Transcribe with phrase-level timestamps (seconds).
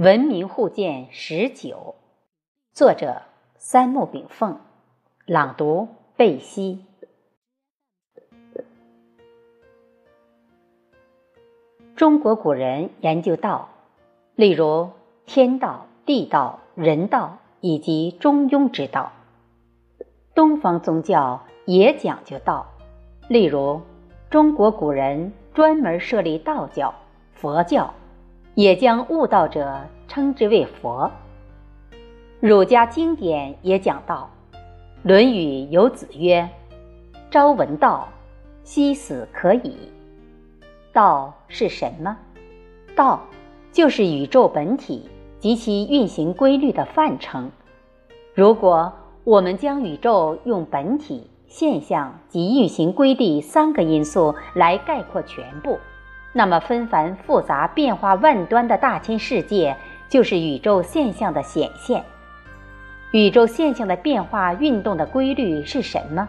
[0.00, 1.94] 文明互鉴十九，
[2.72, 3.20] 作者
[3.58, 4.58] 三木炳凤，
[5.26, 6.86] 朗读贝西。
[11.94, 13.68] 中国古人研究道，
[14.36, 14.88] 例如
[15.26, 19.12] 天道、地道、人道以及中庸之道；
[20.34, 22.66] 东方宗教也讲究道，
[23.28, 23.82] 例如
[24.30, 26.94] 中国古人专门设立道教、
[27.34, 27.92] 佛教。
[28.60, 31.10] 也将悟道者称之为佛。
[32.40, 34.28] 儒家经典也讲到，
[35.02, 36.46] 《论语》有子曰
[37.32, 38.06] ：“朝闻道，
[38.62, 39.74] 夕死可矣。”
[40.92, 42.14] 道是什么？
[42.94, 43.22] 道
[43.72, 47.50] 就是宇宙本体及其运行规律的范称。
[48.34, 48.92] 如果
[49.24, 55.78] 我们将宇宙用本体、现象及运行规律三个因素来概括全部。
[56.32, 59.76] 那么纷繁复杂、变化万端的大千世界，
[60.08, 62.04] 就是宇宙现象的显现。
[63.12, 66.28] 宇宙现象的变化运动的规律是什么？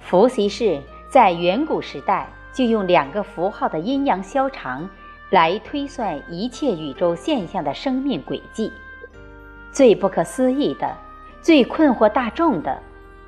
[0.00, 4.88] 伏羲氏在远古时代就用两个符号的阴阳消长
[5.30, 8.72] 来推算一切宇宙现象的生命轨迹。
[9.70, 10.92] 最不可思议的、
[11.40, 12.76] 最困惑大众的，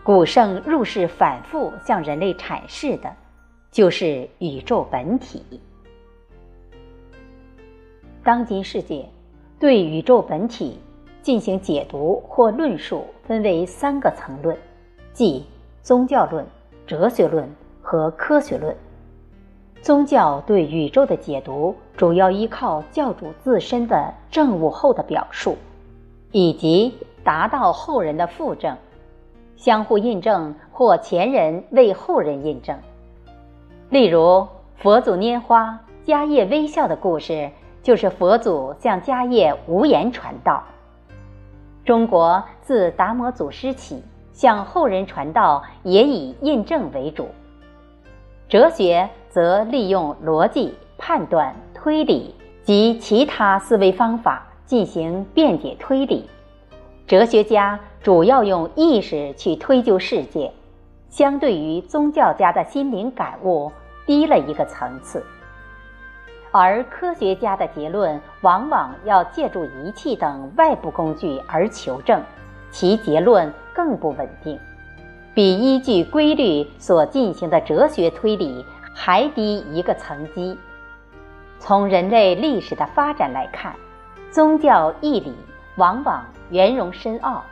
[0.02, 3.12] 古圣入世反复向人类阐释的，
[3.70, 5.60] 就是宇宙本体。
[8.28, 9.08] 当今世界
[9.58, 10.78] 对宇宙本体
[11.22, 14.54] 进行解读或论述，分为三个层论，
[15.14, 15.46] 即
[15.82, 16.44] 宗教论、
[16.86, 17.48] 哲学论
[17.80, 18.76] 和科学论。
[19.80, 25.56] 宗教对宇宙的解读主要依靠教主自身的证悟后的表述，
[26.30, 26.92] 以及
[27.24, 28.76] 达到后人的复证，
[29.56, 32.76] 相互印证或前人为后人印证。
[33.88, 37.50] 例如，佛祖拈花、迦叶微笑的故事。
[37.82, 40.62] 就是佛祖向迦叶无言传道。
[41.84, 47.28] 中国自达摩祖师起，向后人传道也以印证为主。
[48.48, 56.28] 哲学则利用逻辑、判断、推理及其他思维方法进行辩解推理。
[57.06, 60.52] 哲学家主要用意识去推究世界，
[61.08, 63.72] 相对于宗教家的心灵感悟
[64.04, 65.24] 低了一个层次。
[66.50, 72.22] 而科学家的结论往往要借助仪器等外部工具而求证，
[72.70, 74.58] 其结论更不稳定，
[75.34, 78.64] 比依据规律所进行的哲学推理
[78.94, 80.58] 还低一个层级。
[81.58, 83.74] 从人类历史的发展来看，
[84.30, 85.34] 宗教义理
[85.76, 87.44] 往往圆融深奥，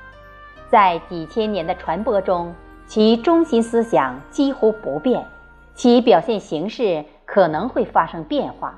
[0.71, 2.55] 在几千年的传播中，
[2.87, 5.25] 其中心思想几乎不变，
[5.75, 8.75] 其表现形式可能会发生变化。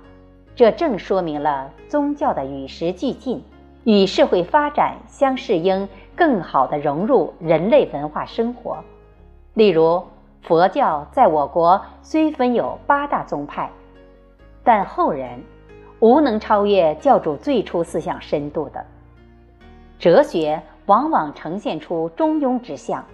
[0.59, 3.45] 这正说明了宗教的与时俱进，
[3.85, 8.77] 与社会发展相适应，更好地融入人类文化生活。
[9.55, 10.03] 例如，
[10.43, 13.71] 佛教在我国虽分有八大宗派，
[14.65, 15.41] 但后人
[16.01, 18.85] 无能超越教主最初思想深度的。
[19.97, 23.05] 哲学往往呈现出中庸之象，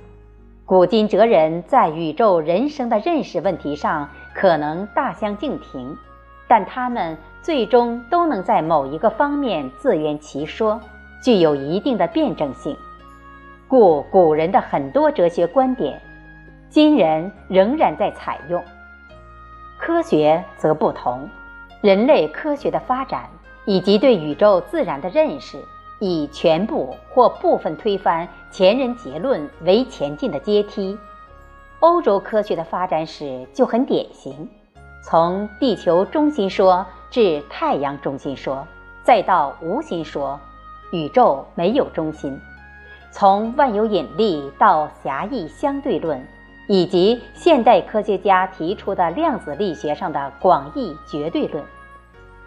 [0.64, 5.94] 古今哲人在宇宙人生的认识问题上可能大相径庭。
[6.46, 10.80] 但他们最终都能在某一个方面自圆其说，
[11.22, 12.74] 具有一定的辩证性，
[13.68, 16.00] 故古人的很多哲学观点，
[16.70, 18.64] 今人仍然在采用。
[19.76, 21.28] 科学则不同，
[21.82, 23.28] 人类科学的发展
[23.66, 25.62] 以及对宇宙自然的认识，
[26.00, 30.98] 以全部或部分推翻前人结论为前进的阶梯。
[31.80, 34.48] 欧洲科学的发展史就很典型。
[35.02, 38.66] 从地球中心说至太阳中心说，
[39.04, 40.40] 再到无心说，
[40.90, 42.36] 宇宙没有中心；
[43.12, 46.20] 从万有引力到狭义相对论，
[46.66, 51.62] 以及现代科学家提出的量子力学上的广义绝对论，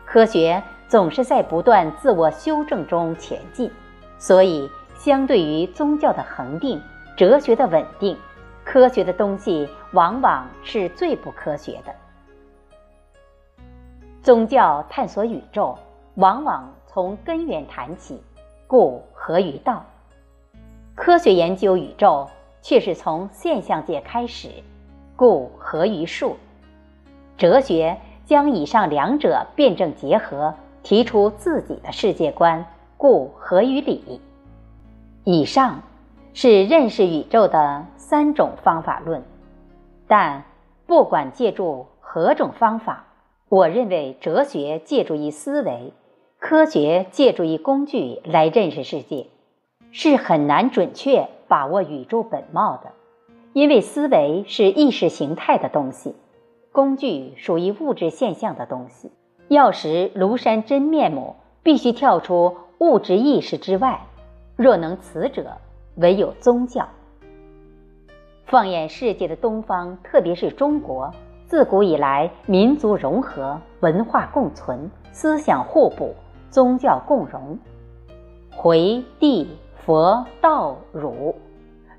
[0.04, 3.72] 科学总是在不断自我修正中前进。
[4.18, 6.82] 所以，相对于宗教的恒定、
[7.16, 8.18] 哲学的稳定，
[8.66, 11.96] 科学的东西往往是最不科学的。
[14.28, 15.78] 宗教探索宇宙，
[16.16, 18.22] 往往从根源谈起，
[18.68, 19.76] 故合于道；
[20.96, 22.28] 科学研究宇宙，
[22.62, 24.50] 却是从现象界开始，
[25.16, 26.36] 故合于术；
[27.38, 30.54] 哲学将以上两者辩证结合，
[30.84, 32.66] 提出自己的世界观，
[32.98, 34.20] 故合于理。
[35.24, 35.82] 以上
[36.34, 39.24] 是认识宇宙的三种方法论，
[40.06, 40.44] 但
[40.86, 43.06] 不管借助何种方法。
[43.50, 45.94] 我认为，哲学借助于思维，
[46.38, 49.28] 科学借助于工具来认识世界，
[49.92, 52.92] 是很难准确把握宇宙本貌的，
[53.54, 56.14] 因为思维是意识形态的东西，
[56.74, 59.12] 工具属于物质现象的东西。
[59.48, 64.02] 要识庐山真面目，必须跳出物质意识之外。
[64.58, 65.54] 若能此者，
[65.96, 66.90] 唯有宗教。
[68.46, 71.14] 放眼世界的东方，特别是中国，
[71.48, 76.14] 自古以来民族融合，文化共存，思想互补。
[76.50, 77.58] 宗教共荣，
[78.54, 81.36] 回地佛道儒，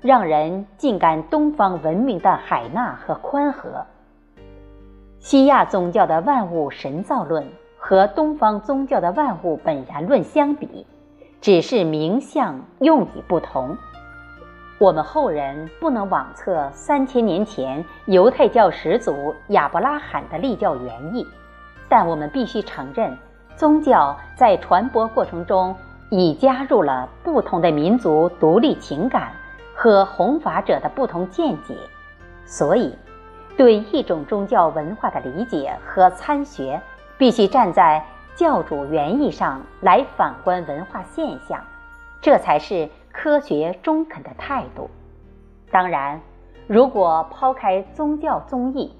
[0.01, 3.83] 让人尽感东方文明的海纳和宽和。
[5.19, 7.47] 西亚宗教的万物神造论
[7.77, 10.85] 和东方宗教的万物本然论相比，
[11.41, 13.77] 只是名相用语不同。
[14.79, 21.27] 我们后人不能妄测三千年前犹太教始祖亚伯拉罕的立教原意，
[21.89, 23.15] 但我们必须承认。
[23.57, 25.75] 宗教在传播过程中
[26.09, 29.33] 已加入了不同的民族独立情感
[29.75, 31.75] 和弘法者的不同见解，
[32.45, 32.95] 所以
[33.57, 36.81] 对一种宗教文化的理解和参学，
[37.17, 38.01] 必须站在
[38.33, 41.61] 教主原意上来反观文化现象，
[42.21, 44.89] 这才是科学中肯的态度。
[45.71, 46.19] 当然，
[46.67, 48.91] 如果抛开宗教宗义，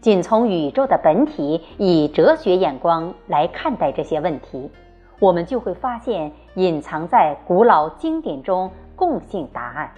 [0.00, 4.70] 仅从宇宙的本体以哲学眼光来看待这些问题，
[5.18, 9.90] 我们就会发现隐藏在古老经典中共性答案。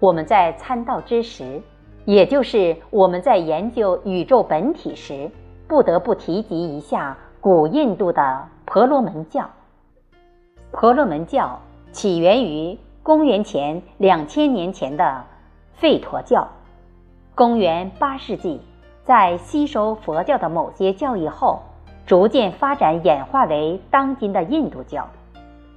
[0.00, 1.62] 我们在参道之时，
[2.04, 5.30] 也就是我们在研究宇宙本体时，
[5.66, 9.48] 不得不提及一下古印度的婆罗门教。
[10.74, 11.60] 婆罗门教
[11.92, 15.24] 起源于公元前两千年前的
[15.80, 16.48] 吠陀教。
[17.36, 18.60] 公元八世纪，
[19.04, 21.62] 在吸收佛教的某些教义后，
[22.06, 25.08] 逐渐发展演化为当今的印度教。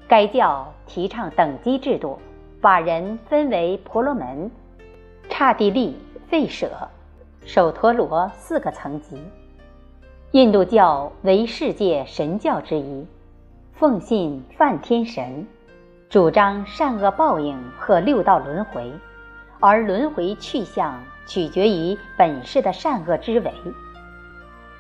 [0.07, 2.17] 该教提倡等级制度，
[2.59, 4.49] 把人分为婆罗门、
[5.29, 5.95] 刹帝利、
[6.31, 6.71] 吠舍、
[7.45, 9.21] 首陀罗四个层级。
[10.31, 13.05] 印度教为世界神教之一，
[13.79, 15.45] 奉信梵天神，
[16.09, 18.91] 主张善恶报应和六道轮回，
[19.59, 20.99] 而轮回去向。
[21.27, 23.51] 取决于本世的善恶之为。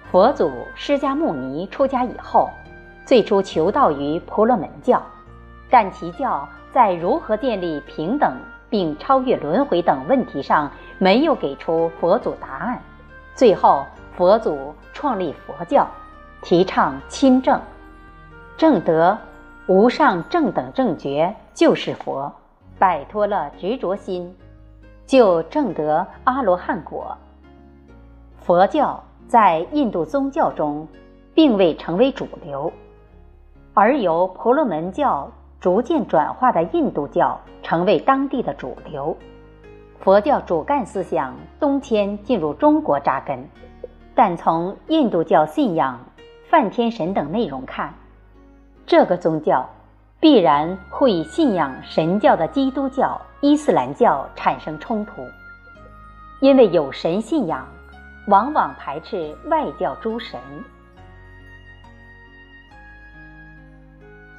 [0.09, 2.49] 佛祖释迦牟尼出家以后，
[3.05, 5.03] 最初求道于婆罗门教，
[5.69, 8.33] 但其教在如何建立平等
[8.69, 12.81] 并超越轮回等问题上没有给出佛祖答案。
[13.35, 13.85] 最后，
[14.15, 15.85] 佛祖创立佛教，
[16.41, 17.59] 提倡亲政，
[18.57, 19.15] 正德
[19.67, 22.33] 无上正等正觉就是佛，
[22.79, 24.35] 摆脱了执着心。
[25.05, 27.15] 就正得阿罗汉果。
[28.41, 30.85] 佛教在印度宗教中
[31.33, 32.73] 并未成为主流，
[33.73, 35.31] 而由婆罗门教
[35.61, 39.15] 逐渐转化的印度教成为当地的主流。
[40.01, 43.47] 佛教主干思想东迁进入中国扎根，
[44.13, 45.97] 但从印度教信仰
[46.49, 47.93] 梵天神等内容看，
[48.87, 49.69] 这个宗教
[50.19, 53.21] 必然会与信仰神教的基督教。
[53.39, 55.21] 伊斯兰教产生冲突，
[56.39, 57.67] 因为有神信仰，
[58.27, 60.39] 往往排斥外教诸神。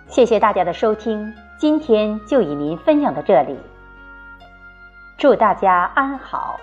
[0.09, 3.57] 谢谢大家的收听，今天就与您分享到这里。
[5.17, 6.59] 祝大家安好。